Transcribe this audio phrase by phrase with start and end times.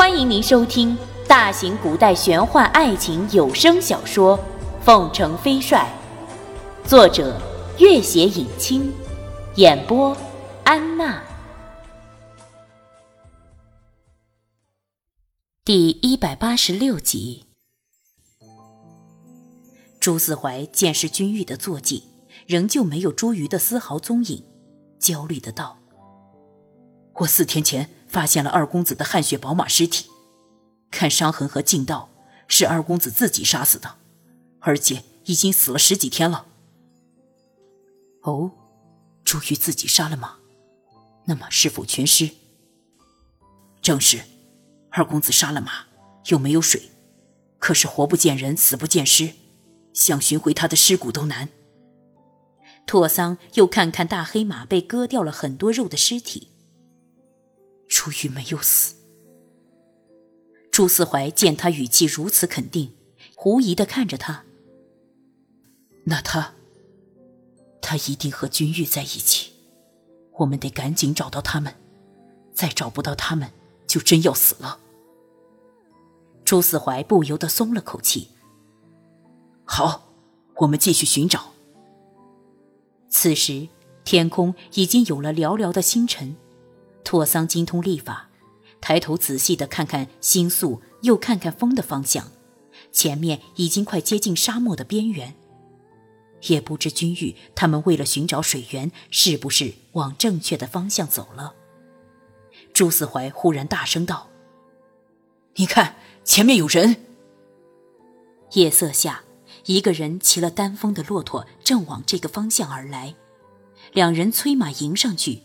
[0.00, 0.96] 欢迎您收听
[1.28, 4.38] 大型古代玄幻爱情有声小说
[4.82, 5.86] 《凤城飞帅》，
[6.88, 7.38] 作者：
[7.78, 8.90] 月写影清，
[9.56, 10.16] 演播：
[10.64, 11.22] 安娜。
[15.66, 17.44] 第一百八十六集。
[20.00, 22.04] 朱四怀见是君玉的坐骑，
[22.46, 24.42] 仍旧没有朱瑜的丝毫踪影，
[24.98, 25.76] 焦虑的道
[27.20, 30.10] ：“我四天前。”发现了二公子的汗血宝马尸体，
[30.90, 32.10] 看伤痕和劲道，
[32.48, 33.94] 是二公子自己杀死的，
[34.58, 36.46] 而且已经死了十几天了。
[38.22, 38.50] 哦，
[39.22, 40.34] 朱玉自己杀了马，
[41.26, 42.30] 那么是否全尸？
[43.80, 44.22] 正是，
[44.90, 45.84] 二公子杀了马，
[46.26, 46.90] 又没有水，
[47.60, 49.34] 可是活不见人，死不见尸，
[49.94, 51.48] 想寻回他的尸骨都难。
[52.86, 56.48] 拓桑又看看大黑马被割掉了很多肉的尸体。
[57.90, 58.94] 朱玉没有死。
[60.70, 62.94] 朱思怀见他语气如此肯定，
[63.34, 64.44] 狐疑的看着他。
[66.04, 66.54] 那他，
[67.82, 69.52] 他一定和君玉在一起。
[70.38, 71.74] 我们得赶紧找到他们，
[72.54, 73.50] 再找不到他们，
[73.86, 74.78] 就真要死了。
[76.44, 78.28] 朱思怀不由得松了口气。
[79.64, 80.14] 好，
[80.56, 81.52] 我们继续寻找。
[83.10, 83.68] 此时，
[84.04, 86.36] 天空已经有了寥寥的星辰。
[87.04, 88.28] 拓桑精通历法，
[88.80, 92.30] 抬头仔细的看看星宿，又看看风的方向，
[92.92, 95.34] 前面已经快接近沙漠的边缘。
[96.48, 101.54] 也不知君玉他们为了寻找水源，是不是往正确的方向走了？
[102.72, 104.28] 朱四怀忽然大声道
[105.56, 107.04] ：“你看，前面有人！”
[108.52, 109.22] 夜色下，
[109.66, 113.14] 一个人骑了单峰的骆驼，正往这个方向而来。
[113.92, 115.42] 两人催马迎上去。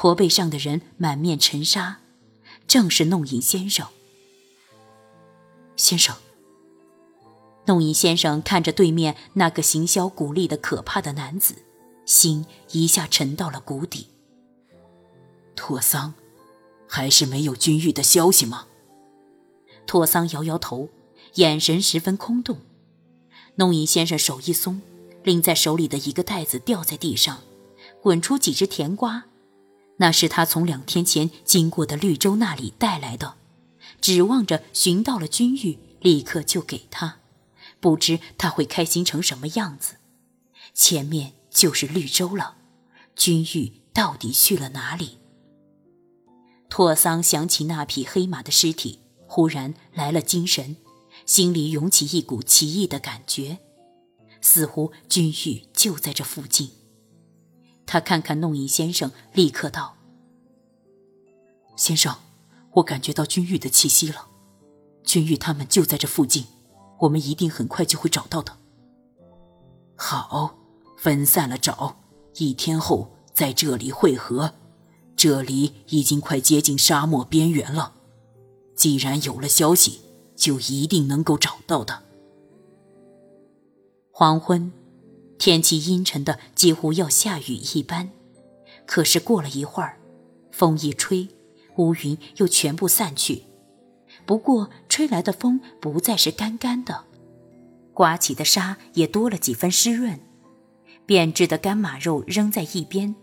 [0.00, 1.98] 驼背上的人满面尘沙，
[2.66, 3.86] 正是弄影先生。
[5.76, 6.16] 先生，
[7.66, 11.54] 弄影先生看着对面那个行销鼓励的可怕的男子，
[12.06, 14.06] 心一下沉到了谷底。
[15.54, 16.14] 拓桑，
[16.88, 18.68] 还是没有君玉的消息吗？
[19.86, 20.88] 拓桑摇摇头，
[21.34, 22.56] 眼神十分空洞。
[23.56, 24.80] 弄影先生手一松，
[25.24, 27.42] 拎在手里的一个袋子掉在地上，
[28.00, 29.26] 滚出几只甜瓜。
[30.00, 33.34] 那是他从两天前经过的绿洲那里带来的，
[34.00, 37.18] 指望着寻到了君玉，立刻就给他。
[37.80, 39.96] 不知他会开心成什么样子。
[40.72, 42.56] 前面就是绿洲了，
[43.14, 45.18] 君玉到底去了哪里？
[46.70, 50.76] 拓桑想起那匹黑马的尸体，忽然来了精神，
[51.26, 53.58] 心里涌起一股奇异的感觉，
[54.40, 56.70] 似乎君玉就在这附近。
[57.90, 59.96] 他看看弄影先生，立刻道
[61.74, 62.14] ：“先生，
[62.74, 64.28] 我感觉到君玉的气息了。
[65.02, 66.44] 君玉他们就在这附近，
[67.00, 68.56] 我们一定很快就会找到的。
[69.96, 70.54] 好，
[70.98, 71.96] 分散了找，
[72.36, 74.52] 一天后在这里汇合。
[75.16, 77.94] 这里已经快接近沙漠边缘了，
[78.76, 79.98] 既然有了消息，
[80.36, 82.04] 就一定能够找到的。”
[84.14, 84.72] 黄昏。
[85.40, 88.10] 天气阴沉的几乎要下雨一般，
[88.84, 89.98] 可是过了一会儿，
[90.52, 91.26] 风一吹，
[91.78, 93.44] 乌云又全部散去。
[94.26, 97.06] 不过吹来的风不再是干干的，
[97.94, 100.20] 刮起的沙也多了几分湿润。
[101.06, 103.14] 变质的干马肉扔在一边，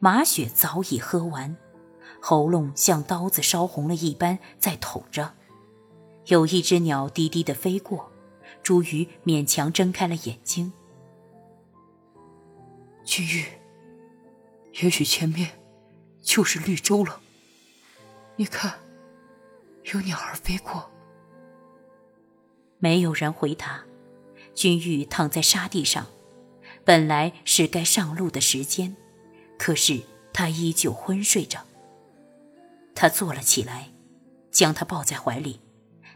[0.00, 1.56] 马血早已喝完，
[2.20, 5.34] 喉咙像刀子烧红了一般在捅着。
[6.26, 8.10] 有一只鸟低低的飞过，
[8.60, 10.72] 朱鱼勉强睁开了眼睛。
[13.10, 13.44] 君玉，
[14.84, 15.58] 也许前面
[16.22, 17.20] 就是绿洲了。
[18.36, 18.78] 你看，
[19.92, 20.88] 有鸟儿飞过。
[22.78, 23.82] 没有人回答。
[24.54, 26.06] 君玉躺在沙地上，
[26.84, 28.94] 本来是该上路的时间，
[29.58, 31.66] 可是他依旧昏睡着。
[32.94, 33.90] 他坐了起来，
[34.52, 35.58] 将他抱在怀里，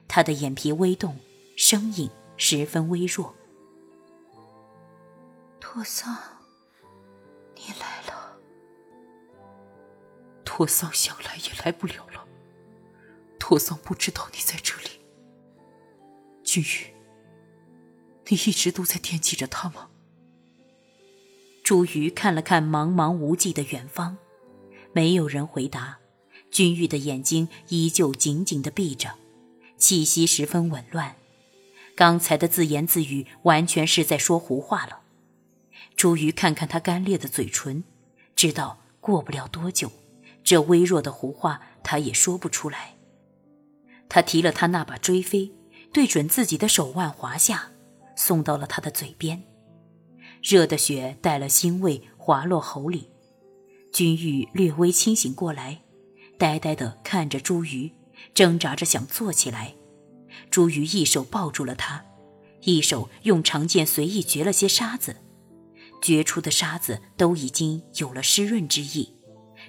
[0.06, 1.18] 他的眼皮微动，
[1.56, 3.34] 声音十分微弱
[5.58, 6.16] ：“托桑。”
[7.66, 8.36] 你来了，
[10.44, 12.26] 托桑想来也来不了了。
[13.38, 15.00] 托桑不知道你在这里。
[16.42, 16.94] 君玉，
[18.28, 19.88] 你一直都在惦记着他吗？
[21.62, 24.18] 朱瑜看了看茫茫无际的远方，
[24.92, 25.98] 没有人回答。
[26.50, 29.14] 君玉的眼睛依旧紧紧的闭着，
[29.78, 31.16] 气息十分紊乱。
[31.96, 35.00] 刚才的自言自语完全是在说胡话了。
[35.96, 37.84] 朱瑜看看他干裂的嘴唇，
[38.36, 39.90] 知道过不了多久，
[40.42, 42.96] 这微弱的胡话他也说不出来。
[44.08, 45.50] 他提了他那把锥飞，
[45.92, 47.70] 对准自己的手腕划下，
[48.16, 49.42] 送到了他的嘴边。
[50.42, 53.08] 热的血带了腥味滑落喉里，
[53.92, 55.80] 君玉略微清醒过来，
[56.38, 57.90] 呆呆地看着朱鱼，
[58.34, 59.74] 挣扎着想坐起来。
[60.50, 62.04] 朱鱼一手抱住了他，
[62.62, 65.16] 一手用长剑随意掘了些沙子，
[66.04, 69.14] 掘出的沙子都已经有了湿润之意，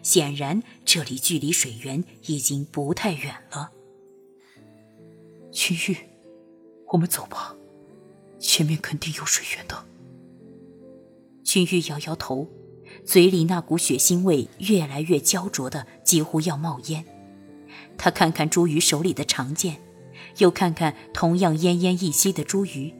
[0.03, 3.71] 显然这里距离水源已经不太远了。
[5.49, 5.95] 君玉，
[6.91, 7.55] 我们走吧，
[8.37, 9.85] 前面肯定有水源的。
[11.41, 12.49] 君玉摇摇头，
[13.05, 17.05] 嘴里那股血腥味越来越焦灼的几乎要冒烟。
[17.97, 19.81] 他看看朱鱼手里的长剑，
[20.39, 22.93] 又看看同样奄奄一息的朱鱼，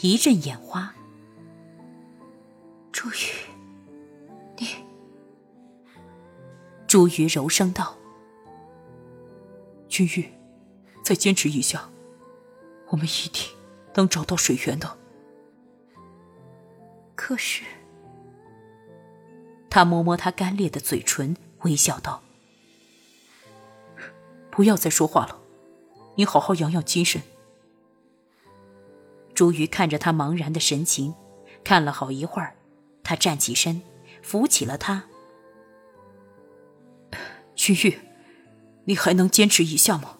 [0.00, 0.92] 一阵眼花。
[3.04, 3.34] 朱鱼，
[4.56, 4.66] 你……
[6.86, 7.94] 朱鱼柔声道
[9.90, 10.32] ：“君玉。”
[11.04, 11.90] 再坚持一下，
[12.88, 13.46] 我们一定
[13.92, 14.96] 能找到水源的。
[17.14, 17.62] 可是，
[19.68, 22.22] 他摸摸他干裂的嘴唇，微笑道
[24.50, 25.38] ：“不要再说话了，
[26.14, 27.20] 你好好养养精神。”
[29.34, 31.14] 朱瑜看着他茫然的神情，
[31.62, 32.56] 看了好一会儿，
[33.04, 33.82] 他站起身，
[34.22, 35.04] 扶起了他。
[37.54, 37.98] 君玉，
[38.86, 40.18] 你还能坚持一下吗？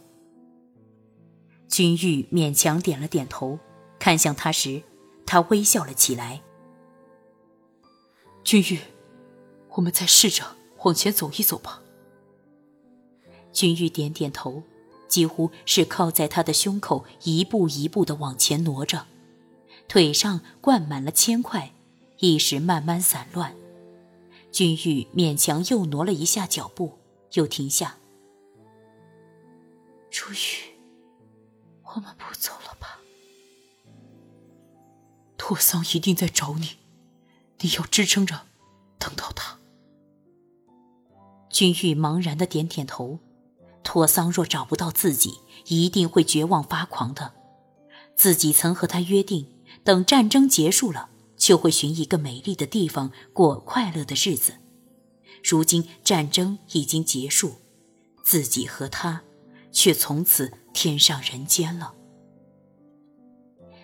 [1.66, 3.58] 君玉勉强点了点头，
[3.98, 4.82] 看向他时，
[5.26, 6.42] 他微笑了起来。
[8.44, 8.78] 君玉，
[9.70, 10.44] 我们再试着
[10.84, 11.82] 往前走一走吧。
[13.52, 14.62] 君玉点点头，
[15.08, 19.06] 几乎是靠在他的胸口，一步一步的往前挪着，
[19.88, 21.73] 腿上灌满了铅块，
[22.18, 23.54] 一时慢慢散乱。
[24.50, 26.98] 君玉勉强又挪了一下脚步，
[27.32, 27.96] 又停下。
[30.10, 30.74] 朱玉。
[31.82, 32.98] 我们不走了吧？
[35.36, 36.70] 拓桑一定在找你，
[37.60, 38.46] 你要支撑着，
[38.98, 39.58] 等到他。
[41.50, 43.18] 君玉茫然的点点头。
[43.84, 47.34] 拓桑若找不到自己，一定会绝望发狂的。
[48.16, 49.46] 自己曾和他约定，
[49.84, 51.10] 等战争结束了，
[51.44, 54.54] 就会寻一个美丽的地方过快乐的日子。
[55.42, 57.56] 如今战争已经结束，
[58.22, 59.22] 自己和他
[59.70, 60.50] 却从此。
[60.72, 61.94] 天上人间了。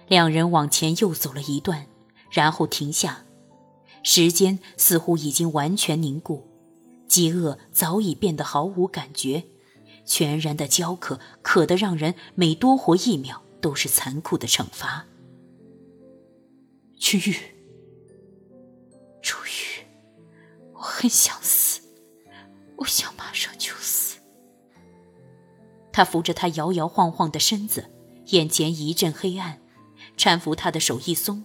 [0.08, 1.86] 两人往前又走了一段，
[2.32, 3.24] 然后停下。
[4.02, 6.48] 时间似乎已经完全凝固，
[7.06, 9.44] 饥饿早已变得毫无感觉，
[10.04, 15.06] 全然的焦渴，渴得让人每多活一秒都是残酷的惩罚。
[17.00, 17.34] 君玉，
[19.22, 19.84] 楚玉，
[20.74, 21.80] 我很想死，
[22.76, 24.18] 我想马上就死。
[25.90, 27.90] 他扶着他摇摇晃晃的身子，
[28.26, 29.62] 眼前一阵黑暗，
[30.16, 31.42] 搀扶他的手一松，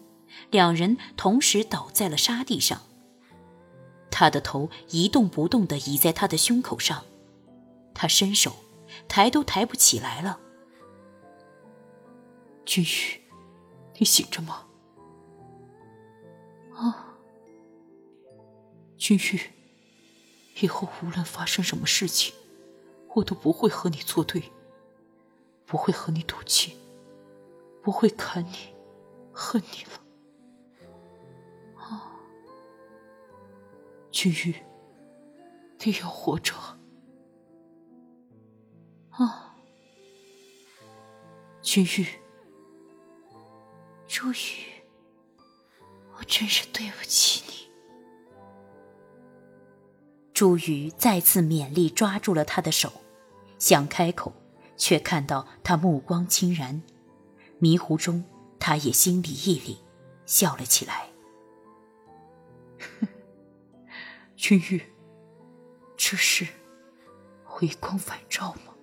[0.51, 2.81] 两人同时倒在了沙地上。
[4.11, 7.05] 他的头一动不动地倚在他的胸口上，
[7.93, 8.57] 他伸手，
[9.07, 10.37] 抬都抬不起来了。
[12.65, 13.21] 君玉，
[13.97, 14.63] 你醒着吗？
[18.97, 19.41] 君玉，
[20.61, 22.33] 以后无论发生什么事情。
[23.15, 24.51] 我都不会和你作对，
[25.65, 26.75] 不会和你赌气，
[27.81, 28.75] 不会砍你、
[29.31, 30.01] 恨你了。
[31.81, 32.11] 啊，
[34.11, 34.55] 君玉，
[35.79, 36.53] 你要活着。
[39.11, 39.55] 啊，
[41.61, 42.05] 君玉，
[44.09, 44.83] 朱玉，
[46.17, 47.64] 我真是对不起你。
[50.35, 52.91] 朱宇再次勉力抓住了他的手。
[53.57, 54.33] 想开口，
[54.75, 56.83] 却看到他目光清然，
[57.57, 58.21] 迷糊中，
[58.59, 59.77] 他也心里一凛，
[60.25, 61.07] 笑了起来。
[64.35, 64.83] 君玉，
[65.95, 66.45] 这是
[67.45, 68.73] 回光返照吗？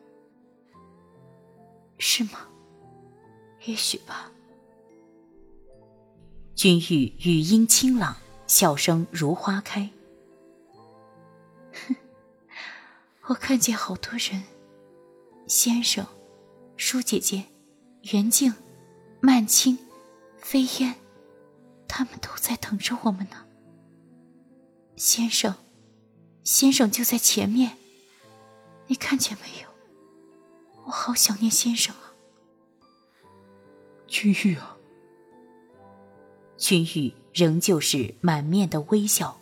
[1.98, 2.48] 是吗？
[3.66, 4.32] 也许吧。
[6.54, 8.16] 君玉语音清朗，
[8.46, 9.90] 笑声如花开。
[13.28, 14.42] 我看见好多人。
[15.46, 16.06] 先生，
[16.76, 17.44] 舒姐姐，
[18.12, 18.52] 袁静，
[19.20, 19.78] 曼青，
[20.38, 20.94] 飞燕，
[21.86, 23.46] 他们都在等着我们呢。
[24.96, 25.54] 先生，
[26.42, 27.76] 先生就在前面，
[28.86, 29.68] 你看见没有？
[30.84, 32.14] 我好想念先生啊。
[34.06, 34.76] 君玉啊，
[36.56, 39.40] 君玉仍旧是满面的微笑，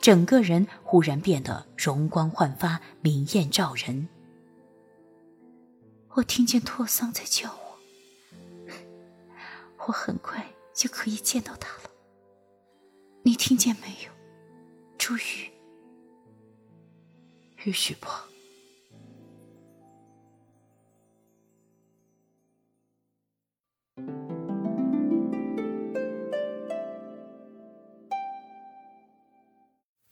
[0.00, 4.08] 整个人忽然变得容光焕发，明艳照人。
[6.14, 7.78] 我听见托桑在叫我，
[9.86, 10.44] 我很快
[10.74, 11.90] 就可以见到他了。
[13.22, 14.10] 你听见没有，
[14.98, 15.50] 朱雨？
[17.64, 18.29] 也许吧。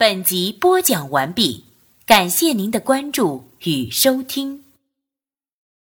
[0.01, 1.65] 本集播讲完毕，
[2.07, 4.63] 感谢您的关注与收听。